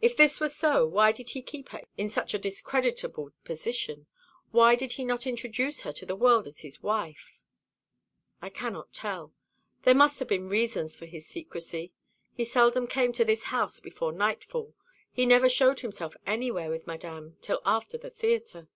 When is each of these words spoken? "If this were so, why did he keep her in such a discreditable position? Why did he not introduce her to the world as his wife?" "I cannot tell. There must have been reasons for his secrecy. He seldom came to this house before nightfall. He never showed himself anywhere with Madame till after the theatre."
"If 0.00 0.16
this 0.16 0.38
were 0.38 0.46
so, 0.46 0.86
why 0.86 1.10
did 1.10 1.30
he 1.30 1.42
keep 1.42 1.70
her 1.70 1.82
in 1.98 2.08
such 2.08 2.34
a 2.34 2.38
discreditable 2.38 3.30
position? 3.42 4.06
Why 4.52 4.76
did 4.76 4.92
he 4.92 5.04
not 5.04 5.26
introduce 5.26 5.80
her 5.80 5.90
to 5.94 6.06
the 6.06 6.14
world 6.14 6.46
as 6.46 6.60
his 6.60 6.84
wife?" 6.84 7.42
"I 8.40 8.48
cannot 8.48 8.92
tell. 8.92 9.32
There 9.82 9.92
must 9.92 10.20
have 10.20 10.28
been 10.28 10.48
reasons 10.48 10.94
for 10.96 11.06
his 11.06 11.26
secrecy. 11.26 11.92
He 12.32 12.44
seldom 12.44 12.86
came 12.86 13.12
to 13.14 13.24
this 13.24 13.42
house 13.50 13.80
before 13.80 14.12
nightfall. 14.12 14.76
He 15.10 15.26
never 15.26 15.48
showed 15.48 15.80
himself 15.80 16.16
anywhere 16.24 16.70
with 16.70 16.86
Madame 16.86 17.36
till 17.40 17.60
after 17.64 17.98
the 17.98 18.10
theatre." 18.10 18.68